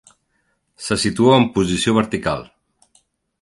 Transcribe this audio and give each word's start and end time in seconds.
Se 0.85 0.97
situa 1.03 1.35
en 1.41 1.45
posició 1.59 1.95
vertical. 1.99 2.43